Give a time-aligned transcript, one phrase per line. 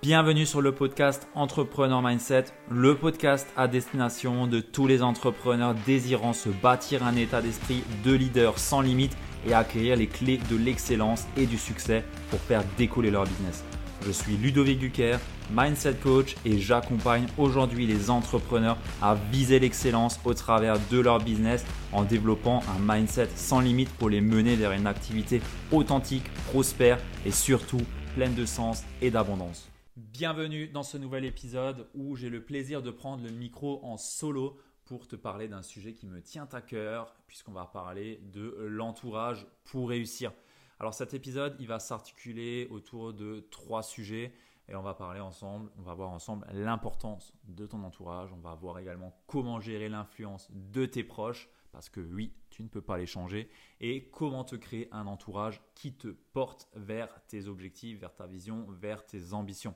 [0.00, 6.32] Bienvenue sur le podcast Entrepreneur Mindset, le podcast à destination de tous les entrepreneurs désirant
[6.32, 11.26] se bâtir un état d'esprit de leader sans limite et acquérir les clés de l'excellence
[11.36, 13.64] et du succès pour faire décoller leur business.
[14.06, 15.16] Je suis Ludovic Duquer,
[15.50, 21.64] Mindset Coach et j'accompagne aujourd'hui les entrepreneurs à viser l'excellence au travers de leur business
[21.92, 25.42] en développant un mindset sans limite pour les mener vers une activité
[25.72, 27.82] authentique, prospère et surtout
[28.14, 29.68] pleine de sens et d'abondance.
[29.98, 34.56] Bienvenue dans ce nouvel épisode où j'ai le plaisir de prendre le micro en solo
[34.84, 39.44] pour te parler d'un sujet qui me tient à cœur puisqu'on va parler de l'entourage
[39.64, 40.32] pour réussir.
[40.78, 44.32] Alors cet épisode, il va s'articuler autour de trois sujets
[44.68, 48.54] et on va parler ensemble, on va voir ensemble l'importance de ton entourage, on va
[48.54, 52.98] voir également comment gérer l'influence de tes proches parce que oui, tu ne peux pas
[52.98, 58.14] les changer et comment te créer un entourage qui te porte vers tes objectifs, vers
[58.14, 59.74] ta vision, vers tes ambitions.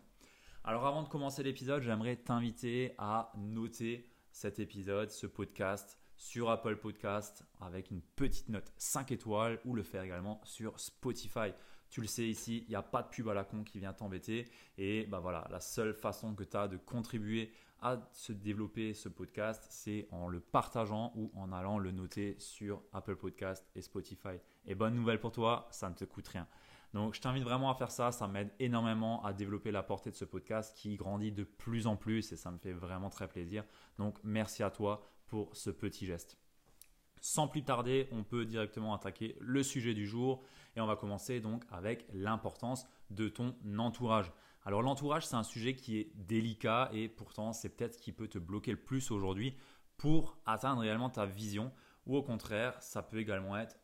[0.65, 6.77] Alors avant de commencer l'épisode, j'aimerais t'inviter à noter cet épisode, ce podcast sur Apple
[6.77, 11.53] Podcast avec une petite note 5 étoiles ou le faire également sur Spotify.
[11.91, 13.93] Tu le sais ici, il n'y a pas de pub à la con qui vient
[13.93, 14.49] t'embêter.
[14.79, 19.09] Et bah voilà, la seule façon que tu as de contribuer à se développer ce
[19.09, 24.39] podcast, c'est en le partageant ou en allant le noter sur Apple Podcast et Spotify.
[24.65, 26.47] Et bonne nouvelle pour toi, ça ne te coûte rien.
[26.95, 28.13] Donc, je t'invite vraiment à faire ça.
[28.13, 31.97] Ça m'aide énormément à développer la portée de ce podcast qui grandit de plus en
[31.97, 33.65] plus et ça me fait vraiment très plaisir.
[33.99, 36.37] Donc, merci à toi pour ce petit geste.
[37.25, 40.43] Sans plus tarder, on peut directement attaquer le sujet du jour
[40.75, 44.33] et on va commencer donc avec l'importance de ton entourage.
[44.65, 48.27] Alors l'entourage, c'est un sujet qui est délicat et pourtant c'est peut-être ce qui peut
[48.27, 49.57] te bloquer le plus aujourd'hui
[49.99, 51.73] pour atteindre réellement ta vision
[52.07, 53.79] ou au contraire, ça peut également être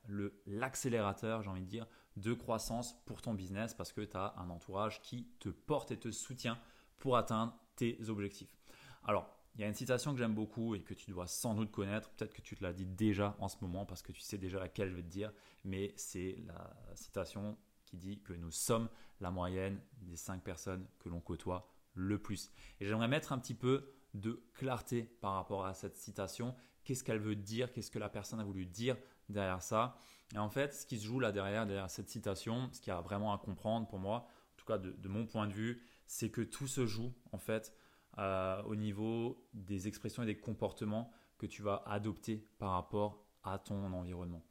[0.46, 1.86] l'accélérateur, j'ai envie de dire,
[2.20, 5.98] de croissance pour ton business parce que tu as un entourage qui te porte et
[5.98, 6.58] te soutient
[6.98, 8.56] pour atteindre tes objectifs.
[9.04, 11.72] Alors, il y a une citation que j'aime beaucoup et que tu dois sans doute
[11.72, 14.38] connaître, peut-être que tu te l'as dit déjà en ce moment parce que tu sais
[14.38, 15.32] déjà laquelle je vais te dire,
[15.64, 18.88] mais c'est la citation qui dit que nous sommes
[19.20, 22.52] la moyenne des cinq personnes que l'on côtoie le plus.
[22.80, 26.54] Et j'aimerais mettre un petit peu de clarté par rapport à cette citation.
[26.84, 27.72] Qu'est-ce qu'elle veut dire?
[27.72, 28.96] Qu'est-ce que la personne a voulu dire
[29.28, 29.96] derrière ça
[30.34, 32.96] Et en fait, ce qui se joue là derrière, derrière cette citation, ce qu'il y
[32.96, 36.30] a vraiment à comprendre pour moi, en tout cas de, mon point de vue, c'est
[36.30, 37.74] que tout se joue en fait
[38.18, 43.58] euh, au niveau des expressions et des comportements que tu vas adopter par rapport à
[43.58, 44.44] ton environnement.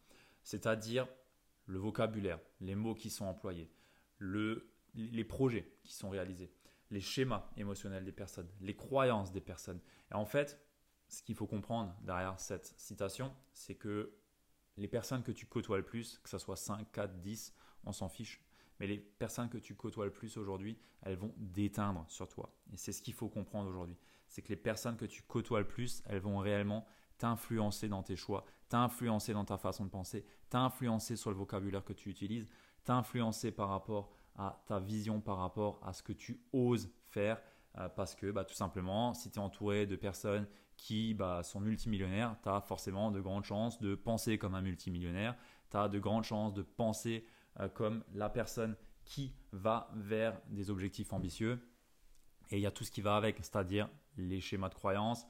[0.43, 1.07] C'est-à-dire
[1.65, 3.69] le vocabulaire, les mots qui sont employés,
[4.19, 6.53] les projets qui sont réalisés,
[6.89, 9.81] les schémas émotionnels des personnes, les croyances des personnes.
[10.11, 10.63] Et en fait,
[11.09, 14.17] ce qu'il faut comprendre derrière cette citation, c'est que
[14.77, 17.53] les personnes que tu côtoies le plus, que ce soit 5, 4, 10,
[17.85, 18.41] on s'en fiche.
[18.79, 22.53] Mais les personnes que tu côtoies le plus aujourd'hui, elles vont déteindre sur toi.
[22.71, 23.97] Et c'est ce qu'il faut comprendre aujourd'hui.
[24.27, 26.85] C'est que les personnes que tu côtoies le plus, elles vont réellement
[27.17, 31.93] t'influencer dans tes choix, t'influencer dans ta façon de penser, t'influencer sur le vocabulaire que
[31.93, 32.47] tu utilises,
[32.83, 37.41] t'influencer par rapport à ta vision, par rapport à ce que tu oses faire.
[37.77, 41.59] Euh, parce que bah, tout simplement, si tu es entouré de personnes qui bah, sont
[41.59, 45.35] multimillionnaires, tu as forcément de grandes chances de penser comme un multimillionnaire,
[45.69, 47.25] tu as de grandes chances de penser
[47.59, 51.59] euh, comme la personne qui va vers des objectifs ambitieux.
[52.51, 55.25] Et il y a tout ce qui va avec, c'est-à-dire les schémas de croyance.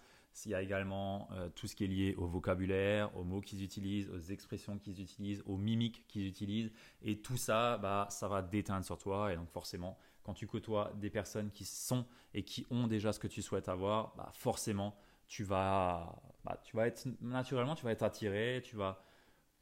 [0.45, 3.63] Il y a également euh, tout ce qui est lié au vocabulaire, aux mots qu'ils
[3.63, 6.71] utilisent, aux expressions qu'ils utilisent, aux mimiques qu'ils utilisent.
[7.01, 9.33] Et tout ça, bah, ça va déteindre sur toi.
[9.33, 12.05] Et donc forcément, quand tu côtoies des personnes qui sont
[12.35, 14.95] et qui ont déjà ce que tu souhaites avoir, bah, forcément,
[15.27, 19.03] tu vas, bah, tu vas être naturellement, tu vas être attiré, tu vas,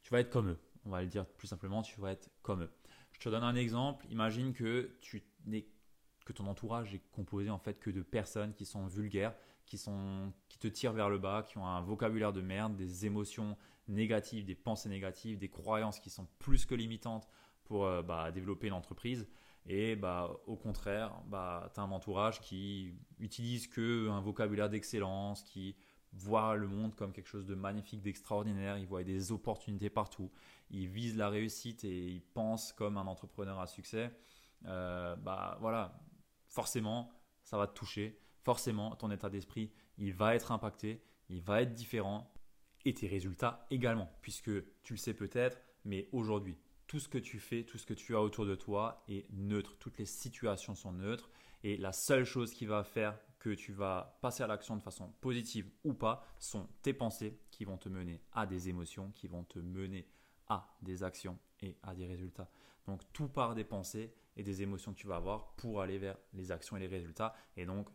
[0.02, 0.58] tu vas être comme eux.
[0.84, 2.70] On va le dire plus simplement, tu vas être comme eux.
[3.12, 4.06] Je te donne un exemple.
[4.10, 5.24] Imagine que tu
[6.24, 9.32] que ton entourage est composé en fait que de personnes qui sont vulgaires,
[9.64, 13.06] qui sont, qui te tirent vers le bas, qui ont un vocabulaire de merde, des
[13.06, 13.56] émotions
[13.88, 17.28] négatives, des pensées négatives, des croyances qui sont plus que limitantes
[17.64, 19.28] pour euh, bah, développer une entreprise.
[19.68, 25.42] Et bah, au contraire, bah, tu as un entourage qui utilise que un vocabulaire d'excellence,
[25.42, 25.76] qui
[26.12, 30.30] voit le monde comme quelque chose de magnifique, d'extraordinaire, il voit des opportunités partout,
[30.70, 34.12] il vise la réussite et il pense comme un entrepreneur à succès.
[34.66, 36.00] Euh, bah voilà,
[36.48, 37.12] forcément,
[37.42, 38.20] ça va te toucher.
[38.42, 42.32] Forcément, ton état d'esprit, il va être impacté, il va être différent.
[42.84, 44.52] Et tes résultats également, puisque
[44.84, 48.14] tu le sais peut-être, mais aujourd'hui, tout ce que tu fais, tout ce que tu
[48.14, 49.76] as autour de toi est neutre.
[49.78, 51.30] Toutes les situations sont neutres.
[51.62, 55.12] Et la seule chose qui va faire que tu vas passer à l'action de façon
[55.20, 59.44] positive ou pas sont tes pensées qui vont te mener à des émotions, qui vont
[59.44, 60.08] te mener
[60.48, 62.48] à des actions et à des résultats.
[62.86, 66.18] Donc tout part des pensées et des émotions que tu vas avoir pour aller vers
[66.34, 67.34] les actions et les résultats.
[67.56, 67.88] Et donc,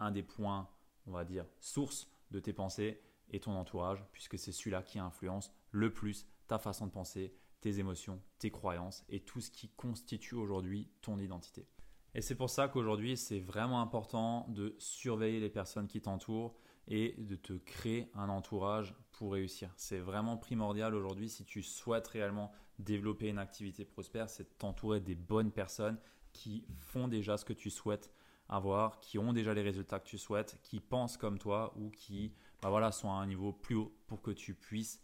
[0.00, 0.68] un des points,
[1.06, 3.00] on va dire, source de tes pensées
[3.30, 7.34] est ton entourage, puisque c'est celui-là qui influence le plus ta façon de penser,
[7.64, 11.66] tes émotions, tes croyances et tout ce qui constitue aujourd'hui ton identité.
[12.14, 16.54] Et c'est pour ça qu'aujourd'hui, c'est vraiment important de surveiller les personnes qui t'entourent
[16.88, 19.72] et de te créer un entourage pour réussir.
[19.78, 25.00] C'est vraiment primordial aujourd'hui si tu souhaites réellement développer une activité prospère, c'est de t'entourer
[25.00, 25.98] des bonnes personnes
[26.34, 28.12] qui font déjà ce que tu souhaites
[28.46, 32.34] avoir, qui ont déjà les résultats que tu souhaites, qui pensent comme toi ou qui
[32.60, 35.02] bah voilà, sont à un niveau plus haut pour que tu puisses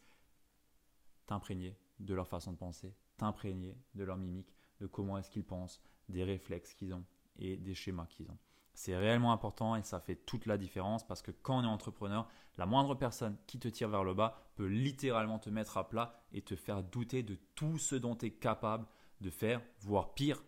[1.27, 5.81] t'imprégner de leur façon de penser, t'imprégner de leur mimique, de comment est-ce qu'ils pensent,
[6.09, 7.05] des réflexes qu'ils ont
[7.37, 8.39] et des schémas qu'ils ont.
[8.75, 12.29] C'est réellement important et ça fait toute la différence parce que quand on est entrepreneur,
[12.57, 16.15] la moindre personne qui te tire vers le bas peut littéralement te mettre à plat
[16.33, 18.87] et te faire douter de tout ce dont tu es capable
[19.21, 20.43] de faire, voire pire,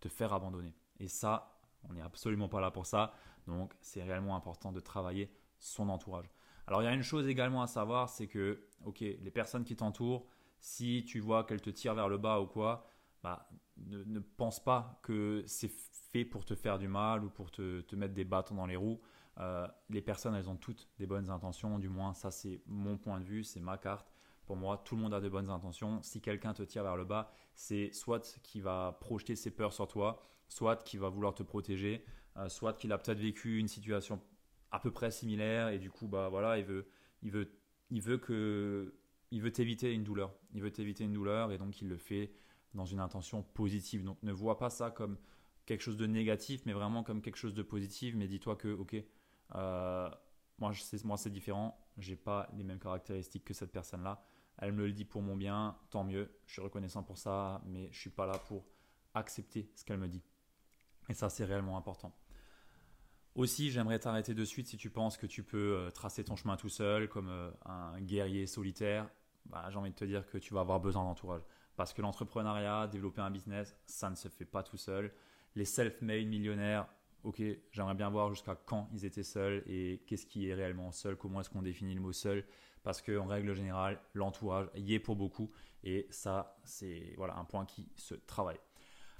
[0.00, 0.74] te faire abandonner.
[0.98, 3.12] Et ça, on n'est absolument pas là pour ça.
[3.46, 6.30] Donc c'est réellement important de travailler son entourage.
[6.66, 9.76] Alors il y a une chose également à savoir, c'est que, ok, les personnes qui
[9.76, 10.26] t'entourent,
[10.64, 12.86] si tu vois qu'elles te tirent vers le bas ou quoi,
[13.22, 13.46] bah,
[13.76, 18.14] ne, pense pas que c'est fait pour te faire du mal ou pour te, mettre
[18.14, 18.98] des bâtons dans les roues.
[19.40, 23.20] Euh, les personnes, elles ont toutes des bonnes intentions, du moins ça c'est mon point
[23.20, 24.10] de vue, c'est ma carte.
[24.46, 26.00] Pour moi, tout le monde a de bonnes intentions.
[26.00, 29.86] Si quelqu'un te tire vers le bas, c'est soit qui va projeter ses peurs sur
[29.86, 32.06] toi, soit qui va vouloir te protéger,
[32.38, 34.18] euh, soit qu'il a peut-être vécu une situation
[34.70, 36.86] à peu près similaire et du coup, bah voilà, il veut,
[37.22, 37.52] il veut,
[37.90, 38.94] il veut que,
[39.30, 40.34] il veut t'éviter une douleur.
[40.52, 42.32] Il veut t'éviter une douleur et donc il le fait
[42.74, 44.04] dans une intention positive.
[44.04, 45.18] Donc ne vois pas ça comme
[45.66, 48.14] quelque chose de négatif, mais vraiment comme quelque chose de positif.
[48.16, 48.96] Mais dis-toi que, ok,
[49.54, 50.10] euh,
[50.58, 50.72] moi,
[51.04, 54.24] moi c'est différent, j'ai pas les mêmes caractéristiques que cette personne-là.
[54.58, 57.88] Elle me le dit pour mon bien, tant mieux, je suis reconnaissant pour ça, mais
[57.92, 58.64] je suis pas là pour
[59.14, 60.22] accepter ce qu'elle me dit.
[61.08, 62.14] Et ça, c'est réellement important.
[63.34, 66.56] Aussi, j'aimerais t'arrêter de suite si tu penses que tu peux euh, tracer ton chemin
[66.56, 69.08] tout seul, comme euh, un guerrier solitaire.
[69.46, 71.42] Bah, j'ai envie de te dire que tu vas avoir besoin d'entourage.
[71.74, 75.12] Parce que l'entrepreneuriat, développer un business, ça ne se fait pas tout seul.
[75.56, 76.86] Les self-made millionnaires,
[77.24, 77.42] ok,
[77.72, 81.40] j'aimerais bien voir jusqu'à quand ils étaient seuls et qu'est-ce qui est réellement seul, comment
[81.40, 82.44] est-ce qu'on définit le mot seul.
[82.84, 85.50] Parce qu'en règle générale, l'entourage y est pour beaucoup
[85.82, 88.60] et ça, c'est voilà, un point qui se travaille.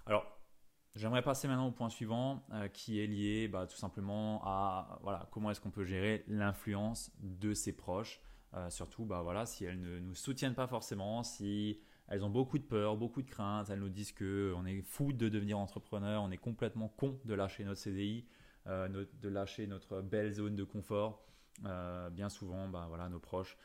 [0.07, 0.25] Alors,
[0.97, 5.29] J'aimerais passer maintenant au point suivant euh, qui est lié bah, tout simplement à voilà,
[5.33, 8.21] comment est-ce qu'on peut gérer l'influence de ses proches,
[8.55, 12.59] euh, surtout bah, voilà, si elles ne nous soutiennent pas forcément, si elles ont beaucoup
[12.59, 13.71] de peur, beaucoup de craintes.
[13.71, 17.35] Elles nous disent que on est fou de devenir entrepreneur, on est complètement con de
[17.35, 18.25] lâcher notre CDI,
[18.69, 21.27] euh, de lâcher notre belle zone de confort.
[22.13, 23.57] Bien souvent, bah, voilà, nos proches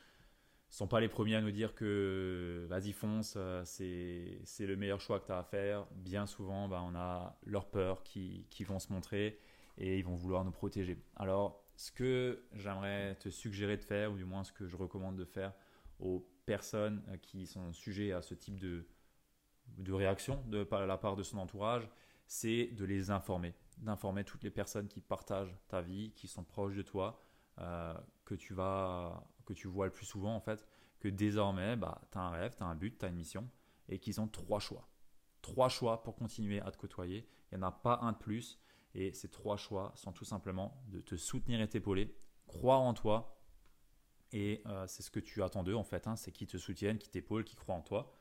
[0.69, 5.19] sont pas les premiers à nous dire que vas-y fonce, euh, c'est, le meilleur choix
[5.19, 5.87] que tu as à faire.
[5.95, 9.39] Bien souvent, bah, on a leurs peurs qui, qui vont se montrer
[9.77, 10.97] et ils vont vouloir nous protéger.
[11.15, 15.15] Alors, ce que j'aimerais te suggérer de faire, ou du moins ce que je recommande
[15.15, 15.53] de faire
[15.99, 18.85] aux personnes euh, qui sont sujets à ce type de,
[19.77, 21.89] de réaction de la part de son entourage,
[22.27, 26.75] c'est de les informer, d'informer toutes les personnes qui partagent ta vie, qui sont proches
[26.75, 27.19] de toi,
[27.59, 27.93] euh,
[28.25, 30.65] que tu vas, que tu vois le plus souvent en fait,
[30.99, 33.49] que désormais, bah, tu as un rêve, tu as un but, tu as une mission,
[33.87, 34.87] et qu'ils ont trois choix.
[35.41, 37.27] Trois choix pour continuer à te côtoyer.
[37.51, 38.59] Il n'y en a pas un de plus.
[38.95, 42.15] Et ces trois choix sont tout simplement de te soutenir et t'épauler,
[42.47, 43.39] croire en toi
[44.31, 46.97] et euh, c'est ce que tu attends d'eux en fait, hein, c'est qu'ils te soutiennent,
[46.97, 48.13] qu'ils t'épaulent, qu'ils croient en toi.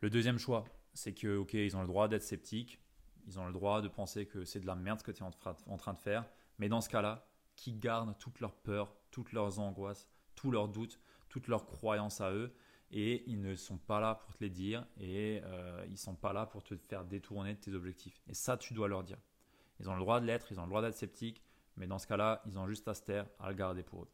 [0.00, 2.80] Le deuxième choix, c'est que ok, ils ont le droit d'être sceptiques,
[3.26, 5.26] ils ont le droit de penser que c'est de la merde ce que tu es
[5.26, 6.24] en train de faire,
[6.58, 11.00] mais dans ce cas-là, qu'ils gardent toutes leurs peurs, toutes leurs angoisses, tous leurs doutes,
[11.28, 12.54] toutes leurs croyances à eux,
[12.90, 16.32] et ils ne sont pas là pour te les dire, et euh, ils sont pas
[16.32, 18.22] là pour te faire détourner de tes objectifs.
[18.28, 19.18] Et ça, tu dois leur dire.
[19.80, 21.42] Ils ont le droit de l'être, ils ont le droit d'être sceptiques,
[21.76, 24.08] mais dans ce cas-là, ils ont juste à se taire, à le garder pour eux.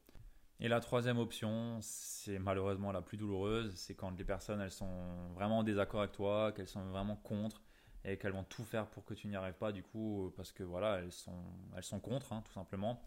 [0.61, 5.33] Et la troisième option, c'est malheureusement la plus douloureuse, c'est quand les personnes elles sont
[5.35, 7.63] vraiment en désaccord avec toi, qu'elles sont vraiment contre
[8.05, 10.63] et qu'elles vont tout faire pour que tu n'y arrives pas du coup parce que
[10.63, 11.43] voilà elles sont
[11.77, 13.03] elles sont contre hein, tout simplement.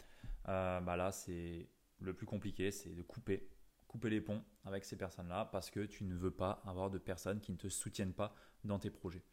[0.50, 1.70] Euh, bah là c'est
[2.00, 3.50] le plus compliqué, c'est de couper
[3.88, 7.40] couper les ponts avec ces personnes-là parce que tu ne veux pas avoir de personnes
[7.40, 9.24] qui ne te soutiennent pas dans tes projets.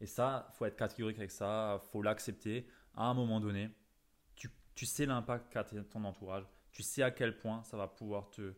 [0.00, 2.66] Et ça, faut être catégorique avec ça, faut l'accepter.
[2.94, 3.70] À un moment donné,
[4.74, 8.54] tu, sais l'impact qu'a ton entourage tu sais à quel point ça va pouvoir te.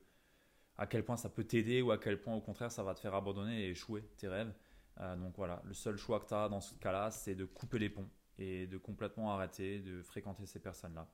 [0.77, 3.01] à quel point ça peut t'aider ou à quel point au contraire ça va te
[3.01, 4.53] faire abandonner et échouer tes rêves.
[5.01, 7.79] Euh, donc voilà, le seul choix que tu as dans ce cas-là, c'est de couper
[7.79, 11.09] les ponts et de complètement arrêter de fréquenter ces personnes-là.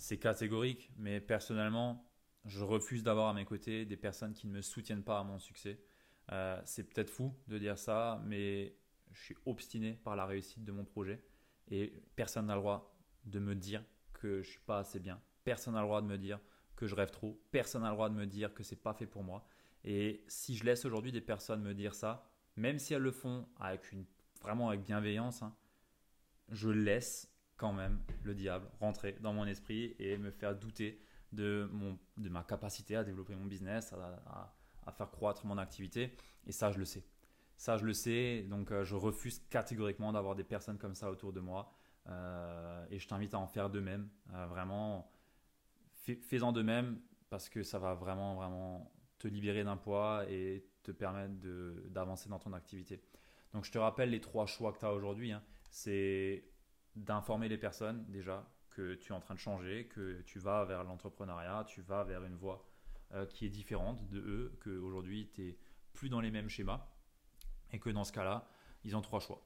[0.00, 2.08] C'est catégorique, mais personnellement,
[2.44, 5.40] je refuse d'avoir à mes côtés des personnes qui ne me soutiennent pas à mon
[5.40, 5.80] succès.
[6.30, 8.76] Euh, c'est peut-être fou de dire ça, mais
[9.10, 11.20] je suis obstiné par la réussite de mon projet
[11.66, 15.20] et personne n'a le droit de me dire que je suis pas assez bien.
[15.42, 16.38] Personne n'a le droit de me dire
[16.76, 17.42] que je rêve trop.
[17.50, 19.48] Personne n'a le droit de me dire que c'est pas fait pour moi.
[19.82, 23.48] Et si je laisse aujourd'hui des personnes me dire ça, même si elles le font
[23.58, 23.82] avec
[24.42, 25.56] vraiment avec bienveillance, hein,
[26.50, 31.68] je laisse quand même le diable rentrer dans mon esprit et me faire douter de,
[31.72, 36.14] mon, de ma capacité à développer mon business, à, faire croître mon activité.
[36.46, 37.04] Et ça, je le sais.
[37.58, 38.42] Ça, je le sais.
[38.48, 41.70] Donc, euh, je refuse catégoriquement d'avoir des personnes comme ça autour de moi.
[42.06, 44.08] Euh, et je t'invite à en faire de même.
[44.32, 45.12] Euh, vraiment,
[45.92, 50.92] fais-en de même parce que ça va vraiment, vraiment te libérer d'un poids et te
[50.92, 51.34] permettre
[51.90, 53.02] d'avancer dans ton activité.
[53.52, 55.32] Donc, je te rappelle les trois choix que tu as aujourd'hui.
[55.32, 55.42] Hein.
[55.70, 56.44] C'est
[57.04, 60.84] d'informer les personnes déjà que tu es en train de changer, que tu vas vers
[60.84, 62.64] l'entrepreneuriat, tu vas vers une voie
[63.12, 65.58] euh, qui est différente de eux, qu'aujourd'hui tu n'es
[65.94, 66.86] plus dans les mêmes schémas
[67.72, 68.48] et que dans ce cas-là,
[68.84, 69.42] ils ont trois choix.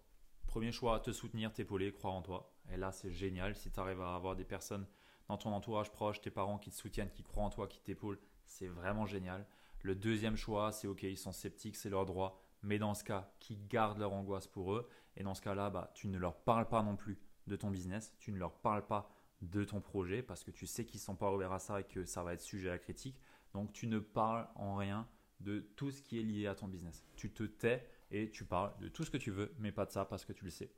[0.46, 2.52] Premier choix, te soutenir, t'épauler, croire en toi.
[2.70, 3.54] Et là, c'est génial.
[3.56, 4.86] Si tu arrives à avoir des personnes
[5.28, 8.20] dans ton entourage proche, tes parents qui te soutiennent, qui croient en toi, qui t'épaulent,
[8.46, 9.46] c'est vraiment génial.
[9.80, 12.42] Le deuxième choix, c'est ok, ils sont sceptiques, c'est leur droit.
[12.62, 14.88] Mais dans ce cas, qui gardent leur angoisse pour eux.
[15.16, 18.12] Et dans ce cas-là, bah, tu ne leur parles pas non plus de ton business,
[18.18, 21.16] tu ne leur parles pas de ton projet parce que tu sais qu'ils ne sont
[21.16, 23.20] pas ouverts à ça et que ça va être sujet à critique.
[23.52, 25.06] Donc tu ne parles en rien
[25.40, 27.04] de tout ce qui est lié à ton business.
[27.16, 29.90] Tu te tais et tu parles de tout ce que tu veux, mais pas de
[29.90, 30.70] ça parce que tu le sais.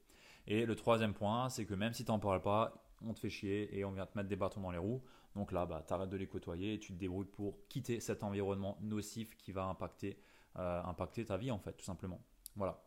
[0.47, 3.31] Et le troisième point, c'est que même si tu n'en parles pas, on te fait
[3.31, 5.03] chier et on vient te mettre des bâtons dans les roues.
[5.35, 8.23] Donc là, bah, tu arrêtes de les côtoyer et tu te débrouilles pour quitter cet
[8.23, 10.19] environnement nocif qui va impacter,
[10.57, 12.21] euh, impacter ta vie en fait, tout simplement.
[12.57, 12.83] Voilà.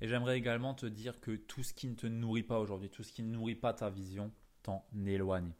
[0.00, 3.02] Et j'aimerais également te dire que tout ce qui ne te nourrit pas aujourd'hui, tout
[3.02, 5.52] ce qui ne nourrit pas ta vision, t'en éloigne.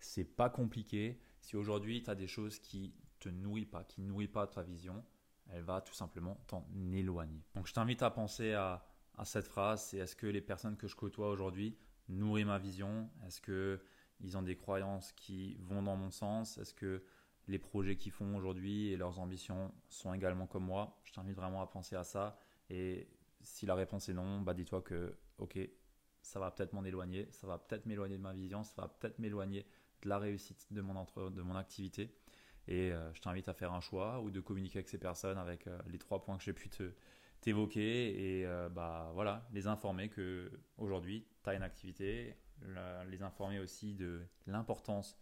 [0.00, 1.20] C'est pas compliqué.
[1.40, 4.62] Si aujourd'hui tu as des choses qui te nourrissent pas, qui ne nourrissent pas ta
[4.62, 5.04] vision,
[5.50, 7.42] elle va tout simplement t'en éloigner.
[7.54, 8.84] Donc je t'invite à penser à,
[9.24, 11.76] cette phrase, c'est est-ce que les personnes que je côtoie aujourd'hui
[12.08, 13.08] nourrissent ma vision?
[13.26, 16.58] Est-ce qu'ils ont des croyances qui vont dans mon sens?
[16.58, 17.04] Est-ce que
[17.46, 20.98] les projets qu'ils font aujourd'hui et leurs ambitions sont également comme moi?
[21.04, 22.36] Je t'invite vraiment à penser à ça
[22.70, 23.08] et
[23.44, 25.58] si la réponse est non, bah dis-toi que, ok,
[26.22, 29.18] ça va peut-être m'en éloigner, ça va peut-être m'éloigner de ma vision, ça va peut-être
[29.18, 29.66] m'éloigner
[30.02, 32.14] de la réussite de mon, entre, de mon activité.
[32.66, 35.66] Et euh, je t'invite à faire un choix ou de communiquer avec ces personnes avec
[35.66, 36.70] euh, les trois points que j'ai pu
[37.40, 42.36] t'évoquer et euh, bah voilà, les informer que aujourd'hui tu as une activité,
[43.06, 45.18] les informer aussi de l'importance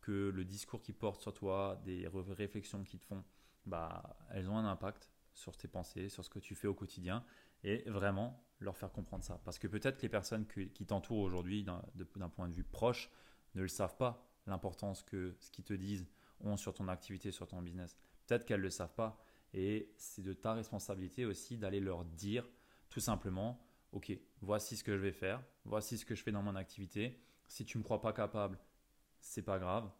[0.00, 3.22] que le discours qui porte sur toi, des réflexions qui te font,
[3.66, 7.22] bah elles ont un impact sur tes pensées, sur ce que tu fais au quotidien,
[7.64, 9.40] et vraiment leur faire comprendre ça.
[9.44, 13.10] Parce que peut-être les personnes qui t'entourent aujourd'hui d'un point de vue proche
[13.54, 16.06] ne le savent pas, l'importance que ce qu'ils te disent
[16.40, 17.96] ont sur ton activité, sur ton business.
[18.26, 19.18] Peut-être qu'elles ne le savent pas,
[19.54, 22.48] et c'est de ta responsabilité aussi d'aller leur dire
[22.90, 26.42] tout simplement, ok, voici ce que je vais faire, voici ce que je fais dans
[26.42, 28.58] mon activité, si tu ne me crois pas capable,
[29.20, 29.90] c'est pas grave,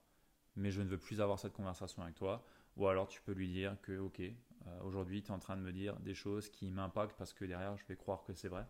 [0.56, 2.44] mais je ne veux plus avoir cette conversation avec toi.
[2.76, 4.20] Ou alors tu peux lui dire que, ok,
[4.82, 7.76] aujourd'hui tu es en train de me dire des choses qui m'impactent parce que derrière
[7.76, 8.66] je vais croire que c'est vrai.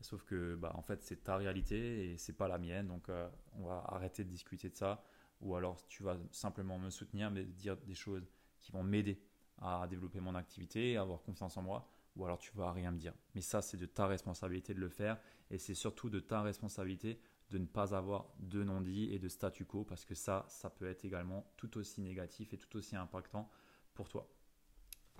[0.00, 2.86] Sauf que, bah, en fait, c'est ta réalité et c'est pas la mienne.
[2.86, 5.04] Donc, euh, on va arrêter de discuter de ça.
[5.40, 8.26] Ou alors, tu vas simplement me soutenir, mais dire des choses
[8.58, 9.20] qui vont m'aider
[9.58, 11.86] à développer mon activité, à avoir confiance en moi.
[12.16, 13.12] Ou alors, tu vas rien me dire.
[13.34, 15.20] Mais ça, c'est de ta responsabilité de le faire.
[15.50, 19.64] Et c'est surtout de ta responsabilité de ne pas avoir de non-dit et de statu
[19.64, 23.50] quo parce que ça, ça peut être également tout aussi négatif et tout aussi impactant
[23.92, 24.28] pour toi.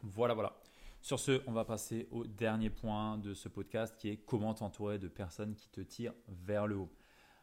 [0.02, 0.56] Voilà, voilà.
[1.02, 4.98] Sur ce, on va passer au dernier point de ce podcast qui est comment t'entourer
[4.98, 6.92] de personnes qui te tirent vers le haut.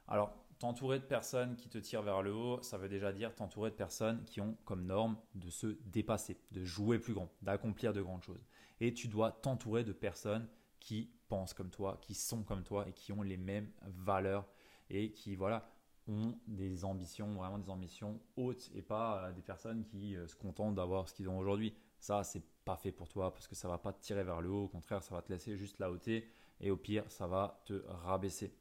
[0.08, 3.72] Alors, t'entourer de personnes qui te tirent vers le haut, ça veut déjà dire t'entourer
[3.72, 8.02] de personnes qui ont comme norme de se dépasser, de jouer plus grand, d'accomplir de
[8.02, 8.46] grandes choses.
[8.80, 10.48] Et tu dois t'entourer de personnes
[10.80, 14.48] qui pensent comme toi, qui sont comme toi et qui ont les mêmes valeurs
[14.90, 15.68] et qui voilà
[16.08, 20.36] ont des ambitions, vraiment des ambitions hautes et pas euh, des personnes qui euh, se
[20.36, 21.74] contentent d'avoir ce qu'ils ont aujourd'hui.
[22.00, 24.50] Ça, c'est pas fait pour toi parce que ça va pas te tirer vers le
[24.50, 26.22] haut, au contraire, ça va te laisser juste la hauteur
[26.60, 28.54] et au pire, ça va te rabaisser.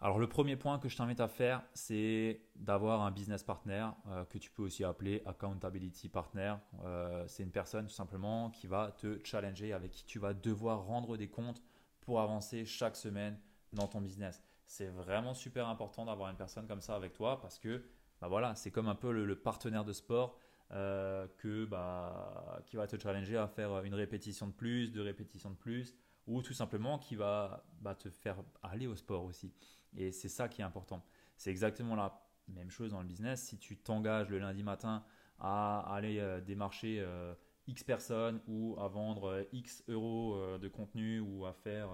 [0.00, 4.24] Alors le premier point que je t'invite à faire, c'est d'avoir un business partner euh,
[4.26, 6.54] que tu peux aussi appeler accountability partner.
[7.26, 11.16] c'est une personne tout simplement qui va te challenger, avec qui tu vas devoir rendre
[11.16, 11.62] des comptes
[12.00, 13.38] pour avancer chaque semaine
[13.72, 17.58] dans ton business c'est vraiment super important d'avoir une personne comme ça avec toi parce
[17.58, 17.82] que
[18.20, 20.38] bah voilà, c'est comme un peu le, partenaire de sport
[20.72, 25.50] euh, que, bah, qui va te challenger à faire une répétition de plus, deux répétitions
[25.50, 25.94] de plus,
[26.26, 29.54] ou tout simplement qui va bah, te faire aller au sport aussi.
[29.96, 31.02] Et c'est ça qui est important.
[31.36, 33.42] C'est exactement la même chose dans le business.
[33.42, 35.02] Si tu t'engages le lundi matin
[35.38, 37.34] à aller euh, démarcher euh,
[37.68, 41.88] X personnes ou à vendre X euros de contenu ou à faire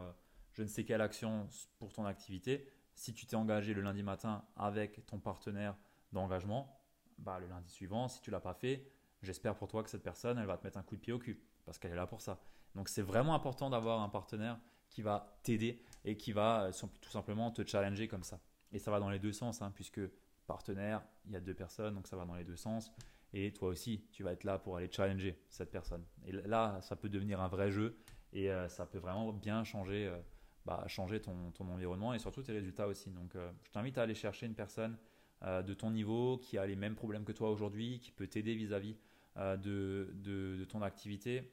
[0.54, 2.66] je ne sais quelle action pour ton activité.
[2.94, 5.76] Si tu t'es engagé le lundi matin avec ton partenaire
[6.12, 6.80] d'engagement,
[7.18, 8.88] bah, le lundi suivant, si tu l'as pas fait,
[9.23, 11.18] j'espère pour toi que cette personne, elle va te mettre un coup de pied au
[11.18, 12.40] cul parce qu'elle est là pour ça.
[12.75, 14.58] Donc c'est vraiment important d'avoir un partenaire
[14.90, 18.40] qui va t'aider et qui va euh, tout simplement te challenger comme ça.
[18.73, 20.00] Et ça va dans les deux sens, hein, puisque
[20.46, 22.92] partenaire, il y a deux personnes, donc ça va dans les deux sens.
[23.32, 26.04] Et toi aussi, tu vas être là pour aller challenger cette personne.
[26.25, 27.99] Et là, ça peut devenir un vrai jeu
[28.32, 30.18] et euh, ça peut vraiment bien changer, euh,
[30.64, 33.11] bah, changer ton, environnement et surtout tes résultats aussi.
[33.11, 34.97] Donc, je t'invite à aller chercher une personne
[35.42, 38.97] de ton niveau qui a les mêmes problèmes que toi aujourd'hui, qui peut t'aider vis-à-vis
[39.37, 41.52] de, de, de ton activité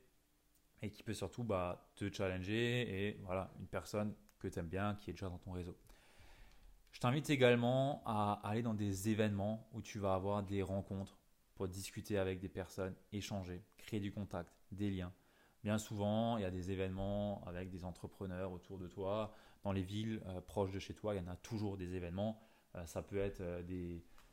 [0.81, 4.95] et qui peut surtout bah, te challenger et voilà, une personne que tu aimes bien
[4.95, 5.77] qui est déjà dans ton réseau.
[6.91, 11.17] Je t'invite également à aller dans des événements où tu vas avoir des rencontres
[11.55, 15.13] pour discuter avec des personnes, échanger, créer du contact, des liens.
[15.63, 19.33] Bien souvent, il y a des événements avec des entrepreneurs autour de toi.
[19.63, 22.41] Dans les villes euh, proches de chez toi, il y en a toujours des événements.
[22.75, 23.61] Euh, ça peut être euh,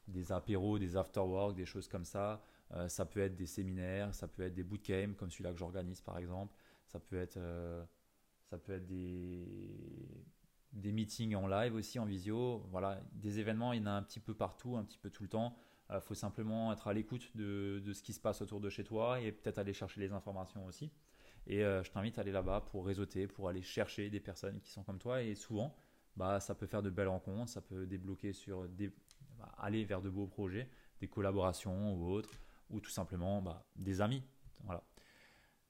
[0.06, 2.42] des, apéros, des after-work, des choses comme ça.
[2.88, 6.18] Ça peut être des séminaires, ça peut être des bootcamps comme celui-là que j'organise par
[6.18, 6.54] exemple.
[6.84, 7.38] Ça peut être,
[8.44, 10.26] ça peut être des,
[10.74, 12.66] des meetings en live aussi, en visio.
[12.70, 15.22] Voilà, des événements, il y en a un petit peu partout, un petit peu tout
[15.22, 15.56] le temps.
[15.90, 18.84] Il faut simplement être à l'écoute de, de, ce qui se passe autour de chez
[18.84, 20.90] toi et peut-être aller chercher les informations aussi.
[21.48, 24.84] Et je t'invite à aller là-bas pour réseauter, pour aller chercher des personnes qui sont
[24.84, 25.22] comme toi.
[25.22, 25.74] Et souvent,
[26.14, 28.88] bah, ça peut faire de belles rencontres, ça peut débloquer sur des,
[29.38, 30.68] bah, aller vers de beaux projets,
[31.00, 32.38] des collaborations ou autres
[32.70, 34.22] ou tout simplement bah, des amis.
[34.64, 34.82] Voilà.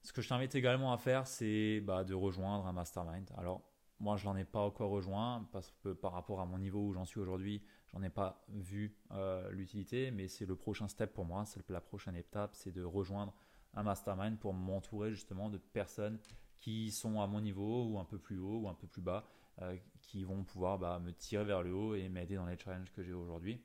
[0.02, 3.30] Ce que je t'invite également à faire, c'est bah, de rejoindre un mastermind.
[3.36, 3.62] Alors,
[4.00, 6.92] moi, je n'en ai pas encore rejoint parce que par rapport à mon niveau où
[6.92, 11.24] j'en suis aujourd'hui, j'en ai pas vu euh, l'utilité, mais c'est le prochain step pour
[11.24, 13.34] moi, c'est la prochaine étape, c'est de rejoindre
[13.74, 16.18] un mastermind pour m'entourer justement de personnes
[16.60, 19.26] qui sont à mon niveau ou un peu plus haut ou un peu plus bas,
[19.62, 22.92] euh, qui vont pouvoir bah, me tirer vers le haut et m'aider dans les challenges
[22.92, 23.62] que j'ai aujourd'hui.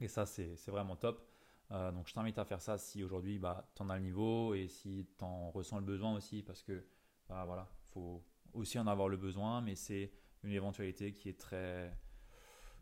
[0.00, 1.28] Et ça, c'est vraiment top.
[1.70, 4.54] Euh, donc je t'invite à faire ça si aujourd'hui bah, tu en as le niveau
[4.54, 6.84] et si tu en ressens le besoin aussi parce que
[7.28, 10.12] bah, voilà, faut aussi en avoir le besoin, mais c'est
[10.42, 11.96] une éventualité qui est très,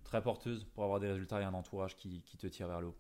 [0.03, 2.89] très porteuse pour avoir des résultats et un entourage qui, qui te tire vers le
[2.89, 2.97] haut.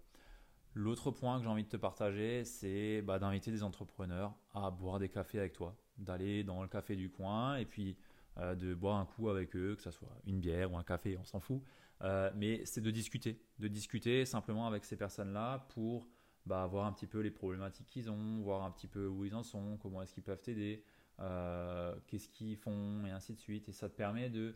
[0.74, 4.98] L'autre point que j'ai envie de te partager, c'est bah, d'inviter des entrepreneurs à boire
[4.98, 7.96] des cafés avec toi, d'aller dans le café du coin et puis
[8.38, 11.16] euh, de boire un coup avec eux, que ce soit une bière ou un café,
[11.18, 11.60] on s'en fout.
[12.02, 16.08] Euh, mais c'est de discuter, de discuter simplement avec ces personnes-là pour
[16.46, 19.34] bah, voir un petit peu les problématiques qu'ils ont, voir un petit peu où ils
[19.34, 20.84] en sont, comment est-ce qu'ils peuvent t'aider,
[21.18, 23.68] euh, qu'est-ce qu'ils font et ainsi de suite.
[23.68, 24.54] Et ça te permet de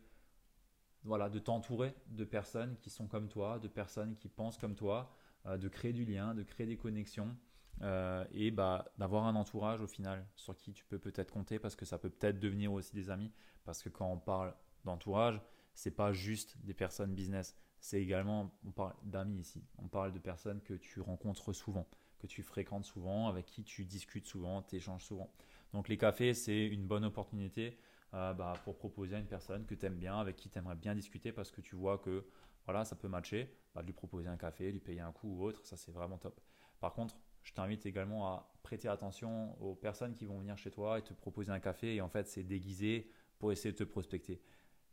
[1.03, 5.15] voilà, de t'entourer de personnes qui sont comme toi, de personnes qui pensent comme toi,
[5.45, 7.37] de créer du lien, de créer des connexions
[7.83, 11.77] euh, et bah, d'avoir un entourage au final sur qui tu peux peut-être compter parce
[11.77, 13.33] que ça peut peut-être devenir aussi des amis.
[13.65, 14.55] Parce que quand on parle
[14.85, 15.41] d'entourage,
[15.75, 20.19] c'est pas juste des personnes business, c'est également, on parle d'amis ici, on parle de
[20.19, 24.77] personnes que tu rencontres souvent, que tu fréquentes souvent, avec qui tu discutes souvent, tu
[24.77, 25.31] échanges souvent.
[25.73, 27.79] Donc les cafés, c'est une bonne opportunité
[28.13, 30.77] euh, bah, pour proposer à une personne que tu aimes bien, avec qui tu aimerais
[30.77, 32.25] bien discuter parce que tu vois que
[32.65, 35.65] voilà, ça peut matcher, bah, lui proposer un café, lui payer un coup ou autre,
[35.65, 36.41] ça c'est vraiment top.
[36.81, 40.99] Par contre, je t'invite également à prêter attention aux personnes qui vont venir chez toi
[40.99, 44.41] et te proposer un café et en fait c'est déguisé pour essayer de te prospecter.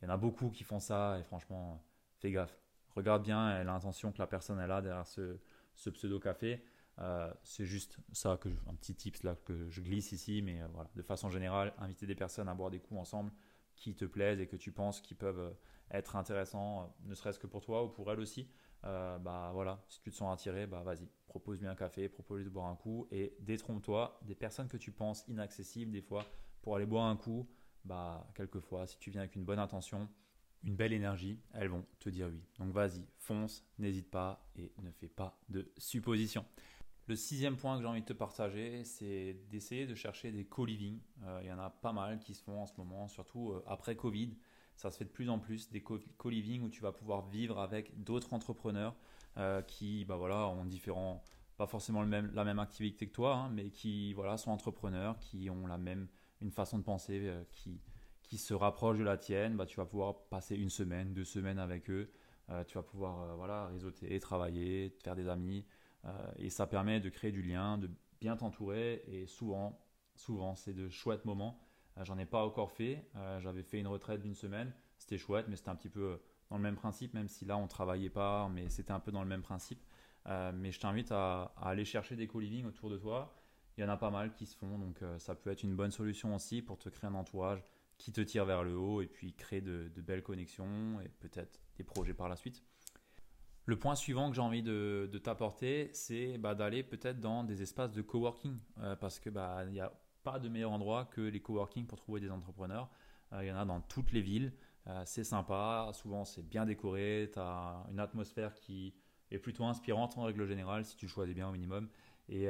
[0.01, 1.83] Il y en a beaucoup qui font ça et franchement,
[2.19, 2.57] fais gaffe.
[2.95, 5.37] Regarde bien l'intention que la personne a derrière ce,
[5.75, 6.63] pseudo café.
[6.99, 10.67] Euh, c'est juste ça que un petit tips là que je glisse ici, mais euh,
[10.73, 13.31] voilà, de façon générale, inviter des personnes à boire des coups ensemble
[13.81, 15.51] qui te plaisent et que tu penses qui peuvent euh,
[15.91, 18.47] être intéressants, ne serait-ce que pour toi ou pour elles aussi.
[18.83, 22.49] Euh, bah voilà, si tu te sens attiré, bah vas-y, propose-lui un café, propose-lui de
[22.49, 26.25] boire un coup et détrompe-toi des personnes que tu penses inaccessibles des fois
[26.61, 27.47] pour aller boire un coup.
[27.83, 30.07] Bah quelquefois, si tu viens avec une bonne intention,
[30.63, 32.41] une belle énergie, elles vont te dire oui.
[32.59, 36.45] Donc vas-y, fonce, n'hésite pas et ne fais pas de suppositions.
[37.07, 40.99] Le sixième point que j'ai envie de te partager, c'est d'essayer de chercher des co-living.
[41.23, 43.63] Euh, il y en a pas mal qui se font en ce moment, surtout euh,
[43.67, 44.35] après Covid
[44.75, 48.03] ça se fait de plus en plus, des co-living où tu vas pouvoir vivre avec
[48.03, 48.95] d'autres entrepreneurs
[49.37, 51.21] euh, qui bah voilà, ont différents,
[51.55, 55.67] pas forcément la même activité que toi, hein, mais qui voilà, sont entrepreneurs, qui ont
[55.67, 56.07] la même,
[56.41, 57.79] une façon de penser qui,
[58.23, 59.55] qui se rapproche de la tienne.
[59.55, 62.11] Bah, tu vas pouvoir passer une semaine, deux semaines avec eux.
[62.65, 65.63] Tu vas pouvoir voilà, réseauter, travailler, te faire des amis.
[66.37, 69.03] Et ça permet de créer du lien, de bien t'entourer.
[69.07, 69.79] Et souvent,
[70.15, 71.59] souvent c'est de chouettes moments
[71.97, 73.05] euh, j'en ai pas encore fait.
[73.15, 74.73] Euh, j'avais fait une retraite d'une semaine.
[74.97, 76.17] C'était chouette, mais c'était un petit peu euh,
[76.49, 79.21] dans le même principe, même si là on travaillait pas, mais c'était un peu dans
[79.21, 79.81] le même principe.
[80.53, 83.33] mais je t'invite à, aller chercher des co-living autour de toi.
[83.77, 85.91] Il y en a pas mal qui se font, donc ça peut être une bonne
[85.91, 87.63] solution aussi pour te créer un entourage
[87.97, 91.85] qui te tirent vers le haut et puis créer de, belles connexions et peut-être des
[91.85, 92.61] projets par la suite.
[93.65, 97.91] Le point suivant que j'ai envie de, t'apporter, c'est bah, d'aller peut-être dans des espaces
[97.91, 99.93] de coworking euh, parce que bah, il n'y a
[100.23, 102.89] pas de meilleur endroit que les coworking pour trouver des entrepreneurs.
[103.33, 104.53] Euh, il y en a dans toutes les villes.
[104.87, 108.95] Euh, c'est sympa, souvent c'est bien décoré, tu as une atmosphère qui
[109.29, 111.87] est plutôt inspirante en règle générale si tu choisis bien au minimum.
[112.29, 112.47] Et,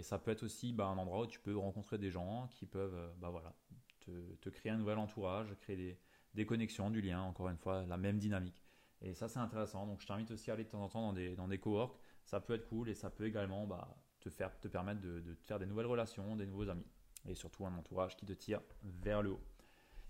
[0.00, 3.12] ça peut être aussi bah, un endroit où tu peux rencontrer des gens qui peuvent
[4.00, 5.98] te, créer un nouvel entourage, créer
[6.34, 8.63] des, connexions, du lien, encore une fois, la même dynamique.
[9.04, 9.86] Et ça, c'est intéressant.
[9.86, 11.98] Donc, je t'invite aussi à aller de temps en temps dans des, dans des coworks.
[12.24, 15.34] Ça peut être cool et ça peut également bah, te, faire, te permettre de, de,
[15.34, 16.86] faire des nouvelles relations, des nouveaux amis.
[17.28, 19.40] Et surtout un entourage qui te tire vers le haut.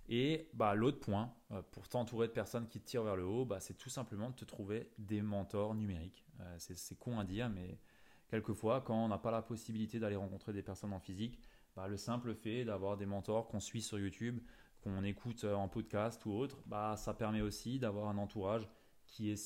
[0.09, 3.45] Et bah, l'autre point, euh, pour t'entourer de personnes qui te tirent vers le haut,
[3.45, 6.25] bah, c'est tout simplement de te trouver des mentors numériques.
[6.41, 7.81] Euh, c'est con à dire, mais
[8.29, 11.41] quelquefois, quand on n'a pas la possibilité d'aller rencontrer des personnes en physique,
[11.75, 14.41] bah, le simple fait d'avoir des mentors qu'on suit sur YouTube,
[14.83, 18.69] qu'on écoute euh, en podcast ou autre, bah, ça permet aussi d'avoir un entourage
[19.15, 19.37] qui est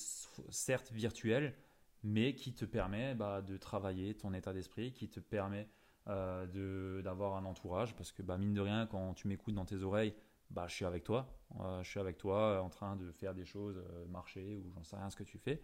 [0.48, 1.54] certes virtuel,
[2.02, 5.68] mais qui te permet bah, de travailler ton état d'esprit, qui te permet
[6.06, 9.82] euh, d'avoir un entourage, parce que bah, mine de rien, quand tu m'écoutes dans tes
[9.82, 10.14] oreilles,
[10.50, 13.44] bah, je suis avec toi, euh, je suis avec toi en train de faire des
[13.44, 13.78] choses,
[14.08, 15.60] marcher ou j'en sais rien ce que tu fais,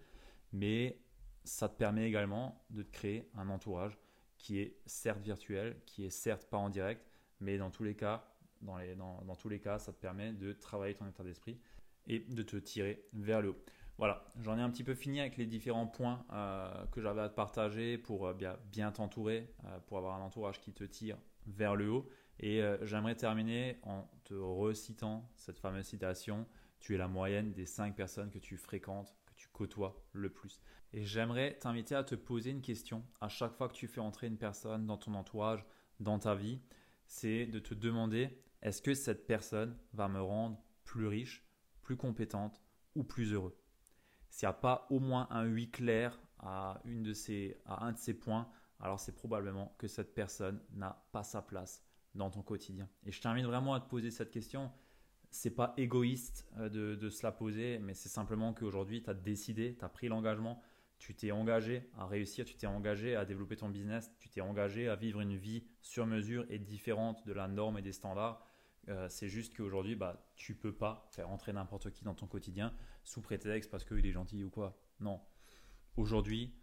[0.53, 1.01] mais
[1.43, 3.97] ça te permet également de créer un entourage
[4.37, 7.07] qui est certes virtuel, qui est certes pas en direct,
[7.41, 8.29] mais dans tous les cas,
[8.61, 11.59] dans tous les cas, ça te permet de travailler ton état d'esprit
[12.07, 13.65] et de te tirer vers le haut.
[13.97, 17.29] Voilà, j'en ai un petit peu fini avec les différents points euh, que j'avais à
[17.29, 18.35] te partager pour euh,
[18.73, 22.09] bien, t'entourer, euh, pour avoir un entourage qui te tire vers le haut.
[22.41, 26.49] Et j'aimerais terminer en te recitant cette fameuse citation,
[26.81, 30.61] tu es la moyenne des 5 personnes que tu fréquentes tu côtoies le plus.
[30.93, 34.27] Et j'aimerais t'inviter à te poser une question à chaque fois que tu fais entrer
[34.27, 35.65] une personne dans ton entourage,
[36.01, 36.61] dans ta vie,
[37.07, 41.47] c'est de te demander est-ce que cette personne va me rendre plus riche,
[41.83, 42.63] plus compétente
[42.95, 43.57] ou plus heureux?
[44.35, 47.93] S'il n'y a pas au moins un oui clair à, une de ces, à un
[47.93, 48.49] de ces points,
[48.81, 51.85] alors c'est probablement que cette personne n'a pas sa place
[52.17, 52.89] dans ton quotidien.
[53.05, 54.73] Et je t'invite vraiment à te poser cette question
[55.31, 59.77] c'est pas égoïste euh, de, se la poser, mais c'est simplement qu'aujourd'hui, tu as décidé,
[59.79, 60.61] tu as pris l'engagement,
[60.99, 64.89] tu t'es engagé à réussir, tu t'es engagé à développer ton business, tu t'es engagé
[64.89, 68.45] à vivre une vie sur mesure et différente de la norme et des standards.
[68.89, 72.75] Euh, c'est juste qu'aujourd'hui, bah, tu peux pas faire entrer n'importe qui dans ton quotidien
[73.03, 74.79] sous prétexte parce qu'il est gentil ou quoi.
[75.01, 75.21] Non.
[75.97, 76.55] Aujourd'hui,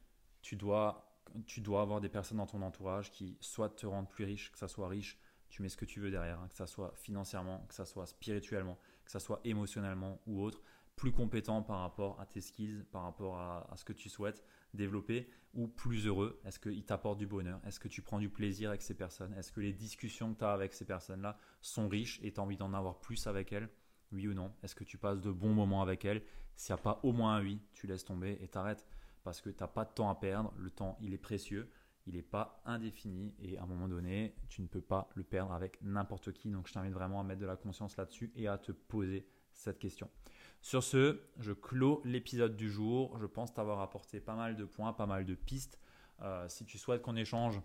[0.41, 4.25] tu dois, tu dois avoir des personnes dans ton entourage qui soit te rendent plus
[4.25, 5.19] riche, que ça soit riche
[5.51, 8.07] tu mets ce que tu veux derrière, hein, que ça soit financièrement, que ça soit
[8.07, 10.61] spirituellement, que ça soit émotionnellement ou autre,
[10.95, 15.29] plus compétent par rapport à tes skills, par rapport à, ce que tu souhaites développer,
[15.53, 16.39] ou plus heureux?
[16.45, 17.59] Est-ce qu'ils t'apportent du bonheur?
[17.65, 19.33] Est-ce que tu prends du plaisir avec ces personnes?
[19.33, 22.43] Est-ce que les discussions que tu as avec ces personnes-là sont riches et tu as
[22.43, 23.69] envie d'en avoir plus avec elles?
[24.11, 24.53] Oui ou non?
[24.63, 26.23] Est-ce que tu passes de bons moments avec elles?
[26.55, 28.85] S'il n'y a pas au moins un oui, tu laisses tomber et t'arrêtes.
[29.23, 31.69] Parce que tu n'as pas de temps à perdre, le temps il est précieux
[32.07, 35.53] il n'est pas indéfini et à un moment donné, tu ne peux pas le perdre
[35.53, 36.49] avec n'importe qui.
[36.49, 39.79] Donc je t'invite vraiment à mettre de la conscience là-dessus et à te poser cette
[39.79, 40.09] question.
[40.61, 43.17] Sur ce, je clôt l'épisode du jour.
[43.19, 45.79] Je pense t'avoir apporté pas mal de points, pas mal de pistes.
[46.21, 47.59] Euh, si tu souhaites qu'on échange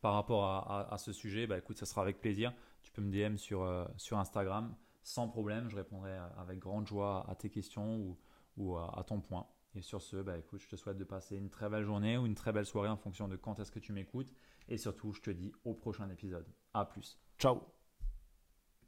[0.00, 2.52] par rapport à, ce sujet, bah écoute, ça sera avec plaisir.
[2.82, 5.68] Tu peux me DM sur, euh, sur Instagram sans problème.
[5.68, 8.16] Je répondrai avec grande joie à tes questions
[8.56, 9.46] ou, à ton point.
[9.74, 12.26] Et sur ce, bah écoute, je te souhaite de passer une très belle journée ou
[12.26, 14.32] une très belle soirée en fonction de quand est-ce que tu m'écoutes.
[14.68, 16.46] Et surtout, je te dis au prochain épisode.
[16.74, 17.18] A plus.
[17.38, 17.75] Ciao